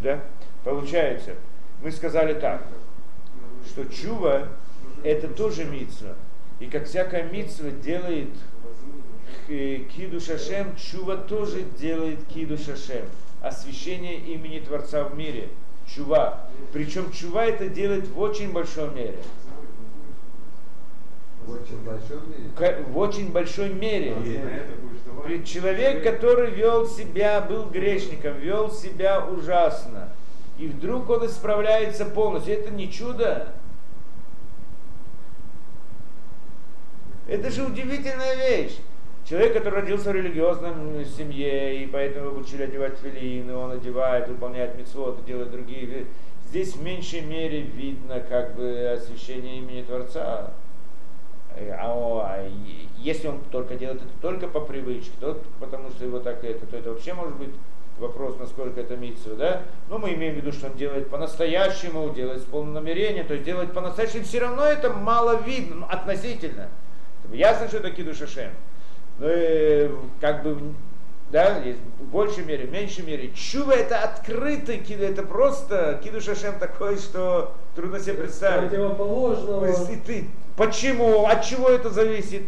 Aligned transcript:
Да? 0.00 0.22
Получается, 0.64 1.34
мы 1.82 1.90
сказали 1.90 2.34
так, 2.34 2.62
что 3.66 3.84
чува 3.84 4.48
это 5.02 5.28
тоже 5.28 5.64
митсва. 5.64 6.14
И 6.58 6.66
как 6.66 6.86
всякая 6.86 7.30
митсва 7.30 7.70
делает 7.70 8.30
киду 9.46 10.20
шашем, 10.20 10.74
чува 10.76 11.16
тоже 11.16 11.62
делает 11.78 12.24
киду 12.26 12.56
шашем. 12.56 13.04
Освящение 13.40 14.18
имени 14.18 14.60
Творца 14.60 15.04
в 15.04 15.16
мире. 15.16 15.48
Чува. 15.86 16.48
Причем 16.72 17.12
чува 17.12 17.46
это 17.46 17.68
делает 17.68 18.08
в 18.08 18.18
очень 18.18 18.52
большом 18.52 18.96
мере. 18.96 19.18
В 21.46 21.52
очень 21.52 21.84
большом 21.84 22.28
мере? 22.28 22.82
В 22.88 22.98
очень 22.98 23.32
большой 23.32 23.68
мере. 23.72 24.14
Человек, 25.44 26.02
который 26.02 26.50
вел 26.50 26.86
себя, 26.86 27.40
был 27.40 27.66
грешником, 27.66 28.36
вел 28.38 28.70
себя 28.70 29.24
ужасно, 29.24 30.10
и 30.58 30.66
вдруг 30.66 31.08
он 31.10 31.26
исправляется 31.26 32.04
полностью. 32.04 32.54
Это 32.54 32.70
не 32.70 32.90
чудо. 32.90 33.48
Это 37.28 37.50
же 37.50 37.64
удивительная 37.64 38.36
вещь. 38.36 38.76
Человек, 39.28 39.54
который 39.54 39.80
родился 39.80 40.10
в 40.10 40.14
религиозном 40.14 41.04
семье, 41.04 41.82
и 41.82 41.86
поэтому 41.86 42.26
его 42.26 42.38
учили 42.38 42.62
одевать 42.62 42.96
филин, 42.98 43.50
он 43.50 43.72
одевает, 43.72 44.28
выполняет 44.28 44.78
митцвот, 44.78 45.24
делает 45.24 45.50
другие 45.50 45.86
вещи. 45.86 46.06
Здесь 46.48 46.76
в 46.76 46.82
меньшей 46.82 47.22
мере 47.22 47.60
видно 47.62 48.20
как 48.20 48.54
бы 48.54 48.88
освящение 48.96 49.58
имени 49.58 49.82
Творца. 49.82 50.52
Э, 51.56 51.72
а, 51.78 51.88
а 51.88 52.50
если 52.98 53.28
он 53.28 53.40
только 53.50 53.76
делает 53.76 54.02
это 54.02 54.12
только 54.20 54.48
по 54.48 54.60
привычке, 54.60 55.12
то 55.20 55.40
потому 55.58 55.90
что 55.90 56.04
его 56.04 56.18
так 56.18 56.44
это, 56.44 56.66
то 56.66 56.76
это 56.76 56.90
вообще 56.90 57.14
может 57.14 57.36
быть 57.36 57.54
вопрос, 57.98 58.36
насколько 58.38 58.80
это 58.80 58.96
митцва, 58.96 59.34
да? 59.36 59.62
Но 59.88 59.98
мы 59.98 60.12
имеем 60.14 60.34
в 60.34 60.36
виду, 60.36 60.52
что 60.52 60.66
он 60.66 60.76
делает 60.76 61.08
по-настоящему, 61.08 62.10
делает 62.10 62.42
с 62.42 62.44
полным 62.44 62.74
намерением, 62.74 63.26
то 63.26 63.34
есть 63.34 63.44
делает 63.44 63.72
по-настоящему, 63.72 64.24
все 64.24 64.40
равно 64.40 64.64
это 64.64 64.92
мало 64.92 65.40
видно, 65.42 65.76
ну, 65.76 65.86
относительно. 65.88 66.68
Ясно, 67.32 67.68
что 67.68 67.78
это 67.78 67.90
кидуш 67.90 68.20
Ашем. 68.20 68.50
Но 69.18 69.26
э, 69.28 69.90
как 70.20 70.42
бы, 70.42 70.74
да, 71.30 71.58
есть 71.58 71.80
в 71.98 72.04
большей 72.04 72.44
мере, 72.44 72.66
в 72.66 72.72
меньшей 72.72 73.04
мере. 73.04 73.32
Чува 73.34 73.72
это 73.72 73.98
открытый 73.98 74.78
киду, 74.78 75.02
это 75.02 75.22
просто 75.22 76.00
кидуш 76.02 76.28
Ашем 76.28 76.58
такой, 76.58 76.98
что 76.98 77.54
трудно 77.74 77.98
себе 77.98 78.14
представить. 78.14 78.70
Противоположного. 78.70 79.66
И 79.66 79.96
ты, 79.96 80.28
почему, 80.56 81.26
от 81.26 81.44
чего 81.44 81.68
это 81.68 81.90
зависит? 81.90 82.42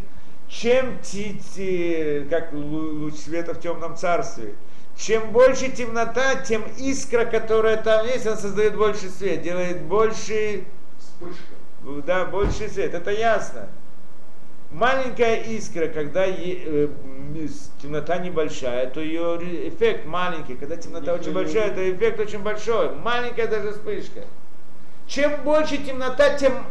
Чем 0.47 0.97
ти, 0.99 1.39
ти, 1.53 2.25
как 2.29 2.53
луч 2.53 3.15
света 3.15 3.53
в 3.53 3.59
темном 3.59 3.97
царстве? 3.97 4.55
Чем 4.97 5.31
больше 5.31 5.69
темнота, 5.69 6.35
тем 6.35 6.63
искра, 6.77 7.25
которая 7.25 7.77
там 7.77 8.05
есть, 8.07 8.25
она 8.25 8.35
создает 8.35 8.75
больше 8.75 9.09
свет, 9.09 9.41
делает 9.41 9.81
больше... 9.81 10.65
Вспышка. 10.97 12.03
Да, 12.05 12.25
больше 12.25 12.67
свет, 12.67 12.93
это 12.93 13.11
ясно 13.11 13.69
маленькая 14.71 15.35
искра, 15.43 15.87
когда 15.87 16.25
э, 16.27 16.87
темнота 17.81 18.17
небольшая, 18.17 18.87
то 18.89 18.99
ее 18.99 19.37
эффект 19.69 20.05
маленький. 20.05 20.55
Когда 20.55 20.75
темнота 20.75 21.13
Никто 21.13 21.23
очень 21.23 21.33
большая, 21.33 21.73
то 21.73 21.91
эффект 21.91 22.19
очень 22.19 22.39
большой. 22.39 22.95
Маленькая 22.95 23.47
даже 23.47 23.71
вспышка. 23.71 24.21
Чем 25.07 25.43
больше 25.43 25.77
темнота, 25.77 26.37
тем 26.37 26.65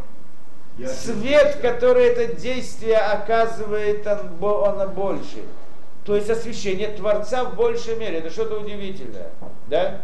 Я 0.78 0.88
свет, 0.88 1.58
который 1.60 2.04
это 2.04 2.34
действие 2.36 2.98
оказывает, 2.98 4.06
он, 4.06 4.42
он 4.42 4.90
больше. 4.90 5.42
То 6.04 6.16
есть 6.16 6.30
освещение 6.30 6.88
Творца 6.88 7.44
в 7.44 7.56
большей 7.56 7.96
мере. 7.96 8.18
Это 8.18 8.30
что-то 8.30 8.60
удивительное. 8.60 9.30
Да? 9.66 10.02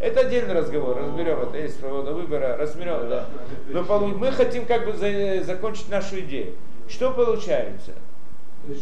Это 0.00 0.20
отдельный 0.20 0.54
разговор, 0.54 0.96
разберем 0.98 1.40
это, 1.40 1.58
есть 1.58 1.78
свобода 1.80 2.12
выбора, 2.12 2.56
разберем, 2.56 3.08
да. 3.08 3.26
Но 3.68 3.82
мы 3.82 4.30
хотим 4.32 4.66
как 4.66 4.86
бы 4.86 4.92
за, 4.92 5.44
закончить 5.44 5.88
нашу 5.88 6.20
идею. 6.20 6.54
Что 6.88 7.12
получается? 7.12 7.92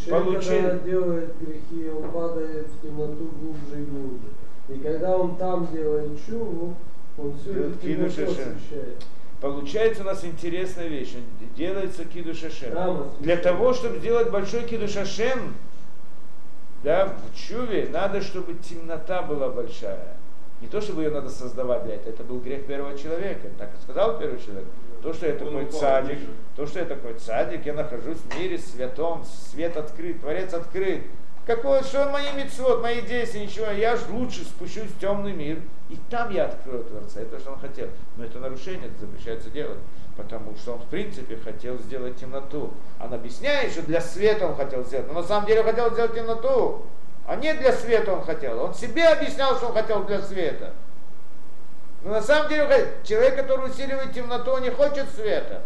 Человек, 0.05 0.43
когда 0.43 0.79
делает 0.79 1.35
грехи, 1.39 1.91
он 1.91 2.11
падает 2.11 2.69
в 2.69 2.83
темноту 2.83 3.31
глубже 3.39 3.83
и 3.83 3.85
глубже. 3.85 4.29
И 4.69 4.79
когда 4.79 5.17
он 5.17 5.37
там 5.37 5.69
делает 5.73 6.13
чуву, 6.27 6.75
он 7.19 7.35
все 7.39 7.67
это 7.67 7.79
темноту 7.79 8.23
освещает. 8.23 9.05
Получается 9.41 10.03
у 10.03 10.07
нас 10.07 10.25
интересная 10.25 10.89
вещь. 10.89 11.15
Делается 11.55 12.07
кидушашем. 12.07 12.73
Для 13.21 13.37
того, 13.37 13.75
чтобы 13.75 13.99
сделать 13.99 14.31
большой 14.31 14.63
кидушашем, 14.63 15.55
да, 16.85 17.07
в 17.07 17.37
чуве 17.37 17.89
надо, 17.91 18.21
чтобы 18.21 18.55
темнота 18.55 19.23
была 19.23 19.49
большая. 19.49 20.17
Не 20.61 20.69
то, 20.69 20.81
чтобы 20.81 21.03
ее 21.03 21.11
надо 21.11 21.31
создавать 21.31 21.85
для 21.85 21.95
этого, 21.95 22.11
это 22.11 22.23
был 22.23 22.41
грех 22.41 22.67
первого 22.67 22.97
человека. 22.97 23.49
Так 23.59 23.71
и 23.75 23.83
сказал 23.83 24.19
первый 24.19 24.39
человек. 24.39 24.67
То, 25.03 25.13
что 25.13 25.27
я 25.27 25.35
такой 25.35 25.67
цадик, 25.67 26.19
то, 26.57 26.67
что 26.67 26.79
я 26.79 26.85
такой 26.85 27.15
цадик, 27.15 27.67
я 27.67 27.73
нахожусь 27.73 28.19
в 28.19 28.39
мире 28.39 28.59
святом, 28.59 29.25
свет 29.25 29.77
открыт, 29.77 30.21
Творец 30.21 30.53
открыт. 30.53 31.03
Какой, 31.47 31.83
что 31.83 32.09
мои 32.11 32.33
мецвод, 32.37 32.83
мои 32.83 33.03
действия, 33.03 33.45
ничего, 33.45 33.67
я 33.67 33.97
же 33.97 34.05
лучше 34.11 34.45
спущусь 34.45 34.91
в 34.91 34.99
темный 34.99 35.33
мир, 35.33 35.59
и 35.95 36.01
там 36.11 36.31
я 36.31 36.47
открою 36.47 36.85
Творца, 36.85 37.21
это 37.21 37.39
что 37.39 37.53
он 37.53 37.59
хотел. 37.59 37.89
Но 38.17 38.25
это 38.25 38.39
нарушение, 38.39 38.89
это 38.89 39.01
запрещается 39.01 39.51
делать 39.51 39.79
потому 40.17 40.57
что 40.57 40.75
он 40.75 40.79
в 40.79 40.87
принципе 40.87 41.37
хотел 41.37 41.79
сделать 41.79 42.17
темноту. 42.17 42.73
Он 43.01 43.13
объясняет, 43.13 43.73
что 43.73 43.83
для 43.83 44.01
света 44.01 44.47
он 44.47 44.57
хотел 44.57 44.85
сделать, 44.85 45.09
но 45.09 45.15
на 45.15 45.27
самом 45.27 45.47
деле 45.47 45.63
хотел 45.63 45.91
сделать 45.91 46.15
темноту, 46.15 46.83
а 47.27 47.37
не 47.37 47.53
для 47.55 47.73
света 47.73 48.13
он 48.13 48.25
хотел. 48.25 48.63
Он 48.63 48.75
себе 48.75 49.07
объяснял, 49.09 49.57
что 49.57 49.69
он 49.69 49.75
хотел 49.75 50.05
для 50.05 50.21
света. 50.23 50.73
Но 52.03 52.11
на 52.11 52.23
самом 52.23 52.49
деле 52.49 52.89
человек, 53.03 53.37
который 53.37 53.71
усиливает 53.71 54.13
темноту, 54.13 54.53
он 54.53 54.63
не 54.63 54.71
хочет 54.71 55.09
света. 55.11 55.63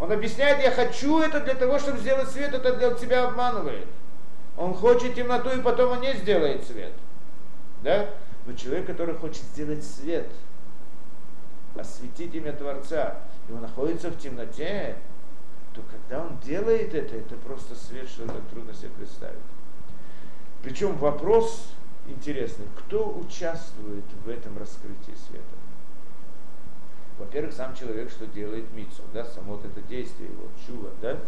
Он 0.00 0.10
объясняет, 0.10 0.62
я 0.62 0.70
хочу 0.70 1.20
это 1.20 1.40
для 1.40 1.54
того, 1.54 1.78
чтобы 1.78 1.98
сделать 1.98 2.28
свет, 2.30 2.54
это 2.54 2.74
для 2.74 2.90
тебя 2.92 3.26
обманывает. 3.26 3.86
Он 4.56 4.74
хочет 4.74 5.14
темноту, 5.14 5.50
и 5.50 5.60
потом 5.60 5.92
он 5.92 6.00
не 6.00 6.14
сделает 6.14 6.66
свет. 6.66 6.92
Да? 7.82 8.06
Но 8.48 8.54
человек, 8.54 8.86
который 8.86 9.14
хочет 9.14 9.42
сделать 9.42 9.84
свет, 9.84 10.26
осветить 11.76 12.34
имя 12.34 12.54
Творца, 12.54 13.18
и 13.46 13.52
он 13.52 13.60
находится 13.60 14.08
в 14.08 14.18
темноте, 14.18 14.96
то 15.74 15.82
когда 15.90 16.24
он 16.24 16.38
делает 16.38 16.94
это, 16.94 17.14
это 17.14 17.36
просто 17.36 17.74
свет, 17.74 18.08
что 18.08 18.24
это 18.24 18.40
трудно 18.50 18.72
себе 18.72 18.88
представить. 18.96 19.36
Причем 20.62 20.96
вопрос 20.96 21.68
интересный, 22.06 22.64
кто 22.78 23.18
участвует 23.18 24.06
в 24.24 24.30
этом 24.30 24.56
раскрытии 24.56 25.14
света? 25.28 25.44
Во-первых, 27.18 27.52
сам 27.52 27.76
человек, 27.76 28.10
что 28.10 28.26
делает 28.28 28.72
мицу, 28.72 29.02
да, 29.12 29.26
само 29.26 29.56
вот 29.56 29.66
это 29.66 29.82
действие 29.82 30.30
его, 30.30 30.48
чува, 30.66 30.88
да? 31.02 31.18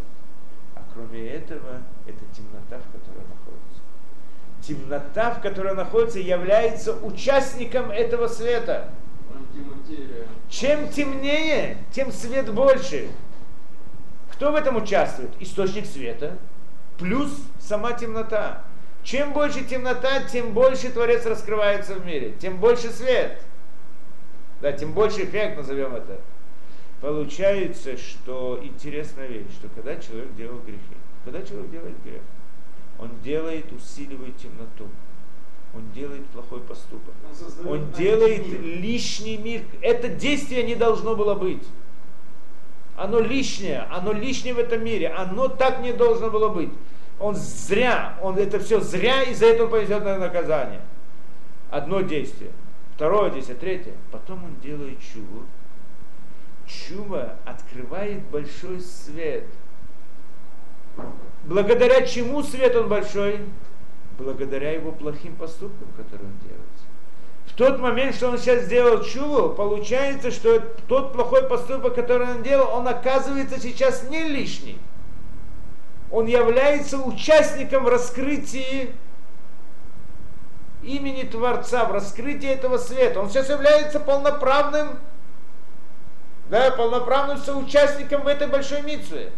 А 0.75 0.82
кроме 0.94 1.28
этого, 1.28 1.82
это 2.06 2.25
темнота, 2.34 2.78
в 2.78 2.91
которой 2.98 3.22
он 3.22 3.28
находится. 3.28 3.90
Темнота, 4.62 5.32
в 5.32 5.41
которой 5.41 5.71
он 5.71 5.76
находится, 5.76 6.19
является 6.19 6.94
участником 6.94 7.91
этого 7.91 8.28
света. 8.28 8.88
Чем 10.48 10.88
темнее, 10.88 11.78
тем 11.93 12.12
свет 12.12 12.53
больше. 12.53 13.09
Кто 14.32 14.53
в 14.53 14.54
этом 14.54 14.76
участвует? 14.76 15.31
Источник 15.41 15.87
света 15.87 16.37
плюс 17.00 17.31
сама 17.59 17.93
темнота. 17.94 18.62
Чем 19.03 19.32
больше 19.32 19.65
темнота, 19.65 20.22
тем 20.25 20.53
больше 20.53 20.91
Творец 20.91 21.25
раскрывается 21.25 21.94
в 21.94 22.04
мире, 22.04 22.34
тем 22.38 22.59
больше 22.59 22.91
свет. 22.91 23.43
Да, 24.60 24.72
тем 24.72 24.93
больше 24.93 25.25
эффект, 25.25 25.56
назовем 25.56 25.97
это. 25.97 26.20
Получается, 27.00 27.97
что 27.97 28.60
интересная 28.62 29.26
вещь, 29.26 29.50
что 29.59 29.69
когда 29.75 29.97
человек 29.97 30.34
делает 30.37 30.65
грехи, 30.66 30.81
когда 31.25 31.43
человек 31.43 31.70
делает 31.70 31.94
грех, 32.04 32.20
он 33.00 33.11
делает, 33.22 33.73
усиливает 33.73 34.37
темноту 34.37 34.88
он 35.75 35.91
делает 35.93 36.26
плохой 36.26 36.61
поступок. 36.61 37.14
Он, 37.64 37.73
он 37.73 37.93
делает 37.93 38.47
лишний 38.47 39.37
мир. 39.37 39.62
Это 39.82 40.08
действие 40.08 40.64
не 40.64 40.75
должно 40.75 41.14
было 41.14 41.35
быть. 41.35 41.62
Оно 42.97 43.20
лишнее, 43.20 43.87
оно 43.91 44.12
лишнее 44.12 44.55
в 44.55 44.58
этом 44.58 44.85
мире, 44.85 45.08
оно 45.08 45.49
так 45.49 45.81
не 45.81 45.93
должно 45.93 46.29
было 46.29 46.49
быть. 46.49 46.70
Он 47.19 47.35
зря, 47.35 48.19
он 48.20 48.37
это 48.37 48.58
все 48.58 48.81
зря, 48.81 49.23
и 49.23 49.32
за 49.32 49.47
это 49.47 49.64
он 49.64 49.70
понесет 49.70 50.05
наказание. 50.05 50.81
Одно 51.70 52.00
действие, 52.00 52.50
второе 52.97 53.31
действие, 53.31 53.56
третье. 53.56 53.93
Потом 54.11 54.44
он 54.44 54.61
делает 54.61 54.99
чуву. 55.00 55.44
Чува 56.67 57.37
открывает 57.44 58.23
большой 58.25 58.81
свет. 58.81 59.44
Благодаря 61.44 62.06
чему 62.06 62.43
свет 62.43 62.76
он 62.76 62.88
большой? 62.88 63.41
благодаря 64.20 64.73
его 64.73 64.93
плохим 64.93 65.35
поступкам, 65.37 65.88
которые 65.97 66.29
он 66.29 66.38
делает. 66.38 66.61
В 67.47 67.55
тот 67.55 67.81
момент, 67.81 68.14
что 68.14 68.29
он 68.29 68.38
сейчас 68.38 68.64
сделал 68.64 69.02
чуву, 69.02 69.50
получается, 69.50 70.31
что 70.31 70.61
тот 70.88 71.12
плохой 71.12 71.43
поступок, 71.49 71.94
который 71.94 72.29
он 72.29 72.43
делал, 72.43 72.75
он 72.75 72.87
оказывается 72.87 73.61
сейчас 73.61 74.05
не 74.08 74.23
лишний. 74.25 74.79
Он 76.11 76.26
является 76.26 76.99
участником 76.99 77.85
в 77.85 77.88
раскрытии 77.88 78.94
имени 80.82 81.23
Творца, 81.25 81.85
в 81.85 81.93
раскрытии 81.93 82.49
этого 82.49 82.79
света. 82.79 83.20
Он 83.20 83.29
сейчас 83.31 83.49
является 83.49 84.00
полноправным, 84.00 84.99
да, 86.49 86.70
полноправным 86.70 87.38
соучастником 87.38 88.23
в 88.23 88.26
этой 88.26 88.49
большой 88.49 88.82
митве. 88.82 89.32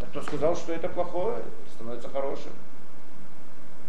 Так 0.00 0.10
кто 0.10 0.22
сказал, 0.22 0.56
что 0.56 0.72
это 0.72 0.88
плохое, 0.88 1.36
становится 1.74 2.08
хорошим. 2.08 2.50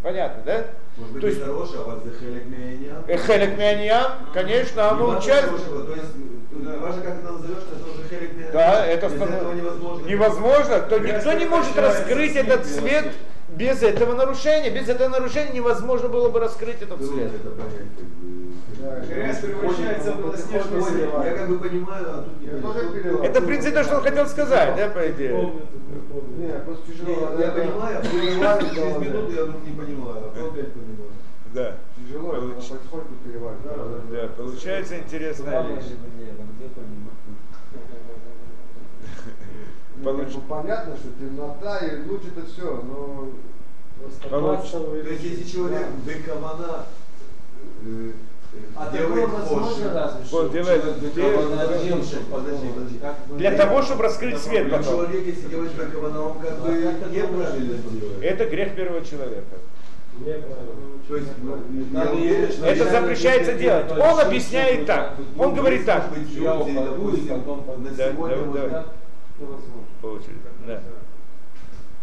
Понятно, 0.02 0.42
да? 0.44 0.64
Может 0.96 1.12
быть, 1.12 1.20
То 1.22 1.26
есть- 1.28 1.42
хороший, 1.44 1.78
а 1.78 1.82
вот 1.84 2.02
Хелек 2.20 2.46
Меяния. 2.46 2.94
Эхелек 3.06 3.56
Мяньян, 3.58 4.12
конечно, 4.34 4.90
оно 4.90 5.16
участвует. 5.18 5.62
То 5.86 5.94
есть, 5.94 6.06
э, 6.66 6.78
важно, 6.80 7.02
как 7.02 7.14
это 7.20 7.32
назовешь, 7.32 7.58
это 7.72 7.84
уже 7.90 8.08
Хелек 8.10 8.32
Меяния. 8.34 8.52
Да, 8.52 8.84
это 8.86 9.08
невозможно. 9.08 10.06
невозможно, 10.06 10.80
то 10.80 10.98
Грязь 10.98 11.24
никто 11.24 11.32
не 11.38 11.44
может 11.46 11.76
раскрыть 11.78 12.34
этот 12.36 12.66
вообще. 12.66 13.12
без 13.48 13.82
этого 13.82 14.14
нарушения. 14.14 14.70
Без 14.70 14.88
этого 14.88 15.08
нарушения 15.08 15.52
невозможно 15.52 16.08
было 16.08 16.28
бы 16.30 16.40
раскрыть 16.40 16.82
этот 16.82 16.98
Трудно 16.98 17.14
свет. 17.16 17.32
это 17.36 17.50
понять, 17.50 17.72
как 17.96 18.04
бы. 18.04 18.41
Да, 18.80 19.00
Грязь 19.00 19.38
превращается 19.40 20.12
в 20.12 20.18
белоснежный 20.18 20.78
Ой, 20.78 20.82
свет. 20.90 21.10
Я 21.24 21.34
как 21.34 21.48
бы 21.48 21.58
понимаю, 21.58 22.06
а 22.08 22.22
тут 22.22 22.40
не 22.40 22.46
Я 22.46 22.52
понимаю. 22.54 22.74
тоже 22.74 23.02
перевод. 23.02 23.24
Это, 23.24 23.40
в 23.40 23.46
принципе, 23.46 23.74
то, 23.74 23.84
что 23.84 23.96
он 23.96 24.02
хотел 24.02 24.26
сказать, 24.26 24.76
да, 24.76 24.88
по 24.88 25.10
идее. 25.10 25.30
Помню, 25.32 25.52
не 25.92 26.00
помню. 26.12 26.36
Не, 26.38 26.58
просто 26.60 26.90
Не, 26.90 26.94
тяжело. 26.96 27.38
я 27.38 27.50
понимаю, 27.50 28.02
через 28.02 28.36
минуту 28.98 29.32
я 29.32 29.44
вдруг 29.44 29.64
не 29.66 29.72
понимаю, 29.72 30.16
а 30.18 30.30
потом 30.34 30.50
опять 30.50 30.72
понимаю. 30.72 31.10
Да. 31.54 31.76
Тяжело, 31.96 32.32
Получ- 32.34 32.54
потихоньку 32.54 33.14
переваривать. 33.24 34.10
Да, 34.10 34.28
получается 34.42 34.98
интересная 34.98 35.62
вещь. 35.62 35.84
Ну, 39.96 40.02
Получ- 40.04 40.34
бы 40.34 40.40
понятно, 40.48 40.96
что 40.96 41.08
темнота 41.18 41.78
и 41.78 42.08
луч 42.08 42.22
это 42.34 42.46
все, 42.46 42.82
но 42.82 43.28
Просто 44.00 44.28
Получ- 44.28 44.56
массовые 44.56 45.04
То 45.04 45.10
есть 45.10 45.22
если 45.24 45.44
человек 45.44 45.86
э, 47.84 48.12
А 48.74 48.90
делает 48.90 49.30
хоши, 49.30 49.90
разве 49.92 50.24
Вот 50.30 50.46
что? 50.46 50.48
делает- 50.48 50.84
бы- 53.28 53.38
Для 53.38 53.50
того, 53.52 53.82
чтобы 53.82 54.02
раскрыть 54.02 54.38
свет 54.38 54.70
потом. 54.70 54.84
человек, 54.84 55.26
если 55.26 55.48
делает 55.48 55.72
он 55.94 56.38
как 56.38 56.60
бы 56.60 56.96
как 57.00 57.10
неправильно 57.10 57.76
делает. 57.78 58.22
Это 58.22 58.46
грех 58.46 58.74
первого 58.74 59.04
человека. 59.04 59.56
Ну, 60.18 60.26
что 61.06 62.66
Это 62.66 62.90
запрещается 62.90 63.54
делать. 63.54 63.90
Он 63.90 64.20
объясняет 64.20 64.86
так. 64.86 65.16
Он 65.38 65.50
ну, 65.50 65.54
говорит 65.54 65.86
так. 65.86 66.04
Да, 67.96 68.12
да. 68.12 68.84
Получили. 70.00 70.36
Да. 70.66 70.80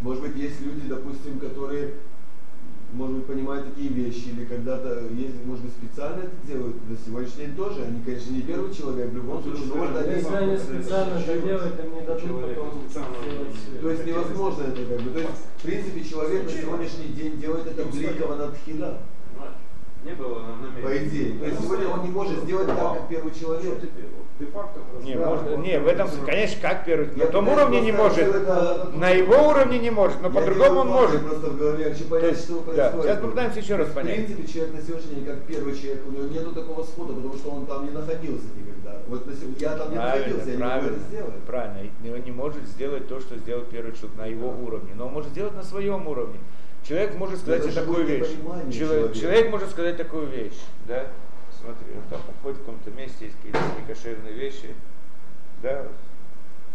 Может 0.02 0.24
быть, 0.24 0.36
есть 0.36 0.62
люди, 0.62 0.88
допустим, 0.88 1.40
которые, 1.40 1.96
может 2.94 3.18
быть, 3.18 3.26
понимают 3.26 3.70
такие 3.70 3.90
вещи, 3.90 4.30
или 4.30 4.46
когда-то, 4.46 5.08
есть, 5.12 5.46
может 5.46 5.64
быть, 5.64 5.74
специально 5.74 6.24
это 6.24 6.48
делают, 6.48 6.76
на 6.90 6.98
сегодняшний 6.98 7.46
день 7.46 7.56
тоже. 7.56 7.84
Они, 7.84 8.02
конечно, 8.04 8.32
не 8.32 8.42
первый 8.42 8.74
человек, 8.74 9.12
в 9.12 9.16
любом 9.16 9.44
случае, 9.44 9.66
но 9.68 9.76
может 9.76 9.98
они... 9.98 10.16
Если 10.16 10.34
они 10.36 10.58
специально 10.58 11.20
это 11.20 11.42
делают, 11.42 11.94
не 11.94 12.02
дадут 12.02 12.24
Человек 12.24 12.58
потом 12.58 12.84
свет. 12.90 13.82
То 13.82 13.90
есть 13.92 14.06
невозможно 14.06 14.64
это 14.64 14.86
как 14.86 15.02
бы. 15.02 15.12
То 15.12 15.20
есть, 15.20 15.32
в 15.58 15.62
принципе, 15.62 16.04
человек 16.04 16.44
на 16.46 16.52
сегодняшний 16.52 17.08
день 17.10 17.38
делает 17.40 17.68
это 17.68 17.86
бликова 17.86 18.36
над 18.36 18.58
хила, 18.66 18.98
Не 20.04 20.14
было 20.14 20.44
намерения. 20.62 20.82
по 20.82 21.08
идее. 21.08 21.40
То 21.40 21.46
есть 21.46 21.62
сегодня 21.62 21.88
он 21.90 22.04
не 22.04 22.10
может 22.10 22.44
сделать 22.44 22.68
так, 22.68 22.94
как 22.94 23.10
первый 23.10 23.34
человек. 23.34 23.80
Де-факто 24.40 24.80
Не, 25.04 25.16
Да, 25.16 25.26
может, 25.30 25.44
вот 25.50 25.58
не, 25.60 25.80
в 25.80 25.88
этом, 25.88 26.10
конечно, 26.26 26.62
как 26.62 26.86
первый, 26.86 27.08
на 27.16 27.24
Я 27.24 27.28
том 27.28 27.48
уровне 27.50 27.82
не 27.82 27.92
просто 27.92 28.22
может, 28.24 28.36
это- 28.38 28.92
на 28.96 29.10
его 29.10 29.50
уровне 29.50 29.80
не 29.80 29.90
может, 29.92 30.22
но 30.22 30.30
Я 30.30 30.34
по-другому 30.34 30.80
он 30.82 30.88
может. 30.88 31.22
Просто 31.28 31.50
в 31.50 31.58
голове, 31.58 31.90
хочу 31.92 32.04
То 32.06 32.10
понять, 32.10 32.32
есть, 32.32 32.44
что 32.46 32.54
да, 32.60 32.62
происходит. 32.72 33.04
сейчас 33.04 33.18
попытаемся 33.22 33.60
еще 33.60 33.76
раз 33.76 33.88
В 33.90 33.94
понять. 33.94 34.16
принципе, 34.16 34.48
человек 34.48 34.74
на 34.76 34.82
сегодняшний 34.82 35.16
день, 35.16 35.26
как 35.26 35.40
первый 35.42 35.76
человек, 35.78 36.04
у 36.08 36.12
него 36.12 36.24
нету 36.24 36.52
такого 36.54 36.84
схода, 36.84 37.14
потому 37.14 37.34
что 37.36 37.50
он 37.50 37.66
там 37.66 37.84
не 37.86 37.92
находился 37.92 38.46
никогда. 38.56 39.00
Вот 39.10 39.28
на 39.28 39.34
сего- 39.34 39.52
я 39.60 39.76
там 39.76 39.90
не 39.92 39.96
находился, 39.98 40.50
я 40.50 40.56
не 40.56 40.64
могу 40.64 40.72
это 40.76 40.80
правильно, 40.88 41.04
сделать. 41.10 41.44
правильно. 41.46 41.80
И 42.04 42.10
Он 42.10 42.20
не 42.22 42.32
может 42.32 42.64
сделать 42.66 43.08
то, 43.10 43.20
что 43.20 43.36
сделал 43.38 43.64
первый 43.70 43.92
человек 43.92 44.18
на 44.18 44.26
его 44.26 44.50
уровне, 44.50 44.92
но 44.96 45.08
он 45.08 45.14
может 45.14 45.32
сделать 45.32 45.54
на 45.56 45.64
своем 45.64 46.08
уровне. 46.08 46.40
Человек 46.88 47.16
может 47.16 47.40
сказать 47.40 47.60
Это 47.60 47.72
же 47.72 47.76
такую 47.82 47.98
будет 48.06 48.10
вещь. 48.22 48.30
непонимание 48.38 48.72
человека. 48.72 49.16
человек 49.20 49.52
может 49.52 49.70
сказать 49.72 49.98
такую 49.98 50.28
вещь, 50.28 50.58
да? 50.88 51.08
Смотри, 51.70 51.94
вот 51.94 52.10
там 52.10 52.22
ходит 52.42 52.58
в 52.58 52.62
каком-то 52.62 52.90
месте, 52.92 53.26
есть 53.26 53.38
какие-то 53.38 53.60
некошерные 53.80 54.34
вещи, 54.34 54.74
да? 55.62 55.86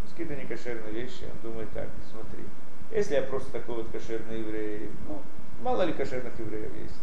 Какие-то 0.09 0.37
некошерные 0.37 0.93
вещи, 0.93 1.25
он 1.25 1.51
думает 1.51 1.69
так, 1.73 1.89
смотри, 2.13 2.45
если 2.93 3.15
я 3.17 3.23
просто 3.23 3.51
такой 3.51 3.83
вот 3.83 3.89
кошерный 3.91 4.39
еврей, 4.39 4.89
ну, 5.09 5.21
мало 5.63 5.83
ли 5.83 5.93
кошерных 5.93 6.39
евреев 6.39 6.71
есть. 6.81 7.01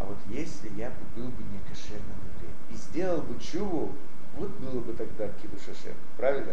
А 0.00 0.04
вот 0.04 0.18
если 0.28 0.68
я 0.76 0.90
бы 0.90 1.22
был 1.22 1.28
бы 1.30 1.42
не 1.44 1.60
кошерным 1.66 2.18
евреем 2.34 2.56
и 2.70 2.74
сделал 2.74 3.22
бы 3.22 3.40
чуву, 3.40 3.92
вот 4.36 4.50
было 4.50 4.80
бы 4.80 4.92
тогда 4.92 5.28
киду 5.40 5.56
шашем, 5.60 5.96
правильно? 6.18 6.52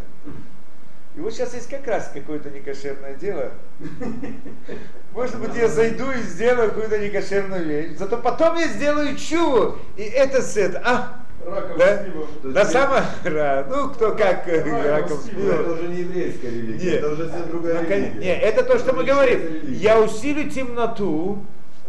И 1.16 1.20
вот 1.22 1.34
сейчас 1.34 1.54
есть 1.54 1.70
как 1.70 1.86
раз 1.88 2.10
какое-то 2.14 2.50
некошерное 2.50 3.14
дело. 3.16 3.52
Может 5.14 5.40
быть, 5.40 5.56
я 5.56 5.68
зайду 5.68 6.06
и 6.12 6.22
сделаю 6.22 6.70
какую-то 6.70 6.98
некошерную 7.00 7.66
вещь. 7.66 7.98
Зато 7.98 8.18
потом 8.18 8.56
я 8.58 8.68
сделаю 8.68 9.16
чуву, 9.18 9.78
и 9.98 10.04
это 10.04 10.42
сет. 10.42 10.76
А, 10.84 11.20
Раком 11.46 11.78
Да? 11.78 11.98
с 11.98 12.06
пивом. 12.06 12.28
То 12.42 12.48
есть 12.50 12.56
на 12.56 12.66
ты- 12.66 12.72
самом 12.72 13.04
ну 13.70 13.90
кто 13.90 14.12
как 14.12 14.48
э, 14.48 14.58
Раком 14.64 14.84
раком 14.86 15.18
с 15.18 15.24
с 15.24 15.30
Ну. 15.34 15.50
Это 15.52 15.72
уже 15.72 15.88
не 15.88 16.02
еврейская 16.02 16.50
религия, 16.50 16.86
Нет. 16.92 16.94
это 17.00 17.10
уже 17.14 17.28
совсем 17.30 17.48
другая 17.50 17.76
Ну, 17.76 17.88
кон- 17.88 17.92
религия. 17.98 18.20
Не, 18.20 18.36
это 18.40 18.64
то, 18.64 18.78
что 18.78 18.94
мы 18.94 19.04
говорим. 19.06 19.40
религия. 19.42 19.74
Я 19.76 20.00
усилю 20.02 20.50
темноту 20.50 21.44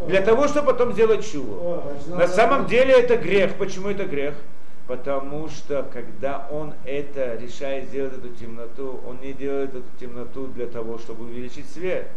для 0.07 0.23
того, 0.23 0.49
чтобы 0.49 0.69
потом 0.69 0.93
сделать 0.93 1.31
чуву. 1.31 1.83
На 2.09 2.27
самом 2.29 2.67
деле 2.67 2.95
это 2.95 3.17
грех. 3.17 3.55
Почему 3.55 3.91
это 3.91 4.05
грех? 4.05 4.35
Потому 4.91 5.49
что 5.49 5.89
когда 5.93 6.49
он 6.51 6.75
это 6.85 7.37
решает 7.37 7.91
сделать 7.91 8.13
эту 8.15 8.31
темноту, 8.31 9.01
он 9.07 9.21
не 9.21 9.33
делает 9.33 9.71
эту 9.71 9.85
темноту 10.01 10.49
для 10.49 10.67
того, 10.67 10.99
чтобы 10.99 11.27
увеличить 11.27 11.71
свет. 11.71 12.09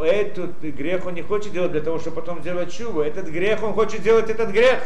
Этот 0.00 0.58
грех 0.62 1.04
он 1.04 1.12
не 1.12 1.20
хочет 1.20 1.52
делать 1.52 1.72
для 1.72 1.82
того, 1.82 1.98
чтобы 1.98 2.22
потом 2.22 2.40
сделать 2.40 2.72
чуву. 2.72 3.02
Этот 3.02 3.26
грех 3.26 3.62
он 3.62 3.74
хочет 3.74 4.00
делать 4.00 4.30
этот 4.30 4.52
грех. 4.52 4.80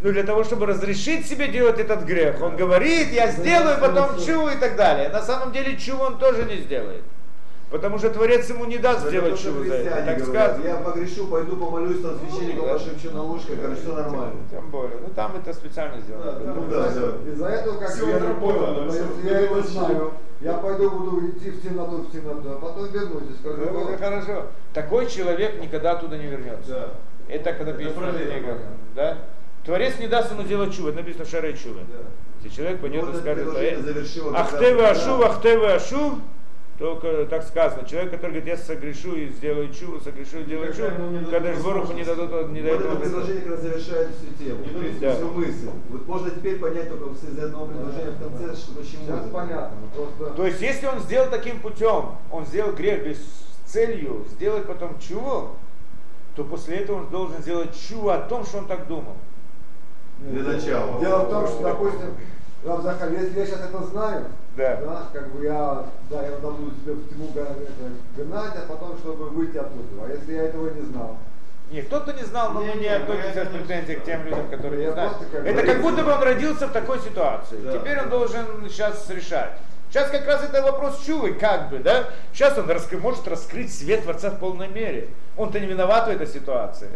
Но 0.00 0.12
для 0.12 0.22
того, 0.22 0.44
чтобы 0.44 0.64
разрешить 0.64 1.26
себе 1.26 1.48
делать 1.48 1.78
этот 1.78 2.04
грех, 2.04 2.40
он 2.40 2.56
говорит, 2.56 3.12
я 3.12 3.30
сделаю 3.30 3.78
потом 3.78 4.18
чуву 4.24 4.48
и 4.48 4.56
так 4.56 4.74
далее. 4.74 5.10
На 5.10 5.20
самом 5.20 5.52
деле 5.52 5.76
чуву 5.76 6.04
он 6.04 6.18
тоже 6.18 6.44
не 6.44 6.56
сделает. 6.56 7.02
Потому 7.72 7.96
что 7.98 8.10
Творец 8.10 8.50
ему 8.50 8.66
не 8.66 8.76
даст 8.76 9.08
сделать 9.08 9.40
чуву 9.40 9.64
за 9.64 9.74
это. 9.76 10.04
Так 10.04 10.20
сказано. 10.20 10.62
Я 10.64 10.76
погрешу, 10.76 11.26
пойду 11.26 11.56
помолюсь, 11.56 12.02
там 12.02 12.18
священнику 12.18 12.66
Да. 12.66 12.74
пошепчу 12.74 13.10
на 13.12 13.24
ушко, 13.24 13.52
короче, 13.60 13.80
все 13.80 13.94
нормально. 13.94 14.34
Тем 14.50 14.68
более. 14.68 14.98
Ну 15.00 15.08
там 15.16 15.36
это 15.36 15.54
специально 15.54 15.98
сделано. 16.02 16.32
Да, 16.32 16.38
да. 16.38 16.52
Ну 16.52 16.66
да, 16.68 16.90
да. 16.90 17.30
Из-за 17.32 17.46
этого, 17.48 17.78
как 17.78 17.88
Всё 17.88 18.08
я 18.10 18.16
если 18.16 19.28
я 19.28 19.38
его 19.40 19.60
знаю, 19.62 20.12
я 20.42 20.52
пойду 20.54 20.90
буду 20.90 21.26
идти 21.28 21.50
в 21.50 21.62
темноту, 21.62 21.96
в 22.02 22.12
темноту, 22.12 22.50
а 22.50 22.58
потом 22.60 22.88
вернусь 22.92 23.30
и 23.30 23.40
скажу, 23.40 23.56
Ну, 23.72 23.84
это 23.88 23.94
«О, 23.94 23.96
хорошо. 23.96 24.46
Такой 24.74 25.06
человек 25.06 25.58
никогда 25.62 25.92
оттуда 25.92 26.18
не 26.18 26.26
вернется. 26.26 26.68
Да. 26.70 26.88
Это 27.34 27.52
когда 27.54 27.72
книгах, 27.72 28.58
Да? 28.94 29.16
Творец 29.64 29.98
не 29.98 30.08
даст 30.08 30.30
ему 30.32 30.42
делать 30.42 30.74
чува, 30.74 30.88
это 30.90 30.98
написано 30.98 31.24
Шаре 31.24 31.56
чува. 31.56 31.80
Да. 31.90 32.04
Если 32.42 32.54
человек 32.54 32.80
пойдет 32.80 33.04
Вот 33.06 33.14
и 33.14 33.18
скажет, 33.18 33.44
предложение 33.44 33.78
«Э, 33.78 33.82
завершило 33.82 34.32
как 34.32 34.38
раз- 34.40 34.52
ахтевы 34.52 34.82
ашу, 34.82 35.18
Да. 35.18 35.26
ахтевы 35.28 35.72
ашу, 35.72 36.18
только 36.78 37.26
так 37.26 37.42
сказано. 37.44 37.86
Человек, 37.86 38.12
который 38.12 38.40
говорит, 38.40 38.46
я 38.46 38.56
согрешу 38.56 39.14
и 39.14 39.28
сделаю 39.28 39.72
чуву, 39.72 40.00
согрешу 40.00 40.38
и 40.38 40.44
сделаю 40.44 40.70
Никогда 40.70 40.90
чуву, 40.90 41.02
ему 41.02 41.10
не 41.10 41.18
дадут 41.18 41.30
когда 41.30 41.62
Боруху 41.62 41.92
не 41.92 42.04
дадут, 42.04 42.30
не 42.50 42.60
Вот 42.60 42.66
дает 42.66 42.80
это 42.80 42.96
предложение 42.96 43.42
как 43.42 43.50
раз 43.52 43.60
завершает 43.60 44.08
всю 44.16 44.44
тему, 44.44 44.64
да. 45.00 45.14
всю 45.14 45.26
мысль. 45.28 45.68
Вот 45.90 46.06
можно 46.06 46.30
теперь 46.30 46.58
понять 46.58 46.88
только 46.88 47.10
из 47.14 47.38
одного 47.38 47.66
предложения 47.66 48.10
в 48.10 48.22
конце, 48.22 48.56
что 48.56 48.72
почему 48.72 49.04
сейчас 49.04 49.20
это. 49.20 49.28
понятно, 49.28 49.76
просто 49.94 50.34
То 50.34 50.46
есть, 50.46 50.60
если 50.60 50.86
он 50.86 50.98
сделал 51.00 51.30
таким 51.30 51.60
путем, 51.60 52.16
он 52.30 52.46
сделал 52.46 52.72
грех 52.72 53.04
без 53.04 53.18
целью 53.66 54.24
сделать 54.32 54.66
потом 54.66 54.98
чуву, 54.98 55.56
то 56.34 56.44
после 56.44 56.76
этого 56.78 56.98
он 56.98 57.10
должен 57.10 57.42
сделать 57.42 57.70
чуву 57.88 58.08
о 58.08 58.18
том, 58.18 58.44
что 58.44 58.58
он 58.58 58.66
так 58.66 58.86
думал. 58.86 59.16
Для 60.18 60.42
начала. 60.42 61.00
Дело 61.00 61.24
в 61.24 61.30
том, 61.30 61.46
что, 61.48 61.62
допустим, 61.62 62.14
Рав 62.64 62.82
Захар, 62.82 63.10
если 63.10 63.40
я 63.40 63.46
сейчас 63.46 63.60
это 63.60 63.82
знаю, 63.84 64.24
Да. 64.56 64.76
да, 64.76 65.02
как 65.12 65.28
бы 65.34 65.44
я, 65.44 65.84
да, 66.10 66.22
я 66.22 66.36
буду 66.36 66.70
себя 66.84 66.92
в 66.94 67.08
тьму 67.12 67.28
га- 67.34 67.40
это, 67.42 68.22
гнать, 68.22 68.52
а 68.56 68.66
потом, 68.72 68.96
чтобы 68.98 69.30
выйти 69.30 69.56
оттуда. 69.56 70.04
А 70.04 70.08
если 70.12 70.32
я 70.34 70.42
этого 70.44 70.70
не 70.70 70.82
знал? 70.82 71.16
Нет, 71.72 71.86
кто-то 71.86 72.12
не 72.12 72.22
знал, 72.22 72.52
но 72.52 72.60
мы 72.60 72.74
Не, 72.74 72.86
относимся 72.88 73.46
с 73.46 73.48
претензией 73.48 73.98
к 73.98 74.04
тем 74.04 74.24
людям, 74.24 74.48
которые 74.48 74.86
не 74.86 74.92
знают. 74.92 75.14
Это 75.32 75.62
как 75.66 75.80
будто 75.82 76.04
бы 76.04 76.12
он 76.12 76.22
родился 76.22 76.66
в 76.68 76.72
такой 76.72 77.00
ситуации. 77.00 77.56
Да. 77.64 77.72
Теперь 77.72 77.98
он 78.00 78.10
должен 78.10 78.44
сейчас 78.68 79.08
решать. 79.10 79.52
Сейчас 79.90 80.08
как 80.10 80.26
раз 80.26 80.44
это 80.44 80.62
вопрос 80.62 81.02
чувы, 81.04 81.34
как 81.34 81.68
бы, 81.70 81.78
да? 81.78 82.04
Сейчас 82.32 82.56
он 82.58 82.70
раскры- 82.70 82.98
может 83.00 83.26
раскрыть 83.26 83.74
свет 83.74 84.02
Творца 84.04 84.30
в 84.30 84.38
полной 84.38 84.68
мере. 84.68 85.08
Он-то 85.36 85.58
не 85.60 85.66
виноват 85.66 86.06
в 86.06 86.10
этой 86.10 86.26
ситуации. 86.26 86.90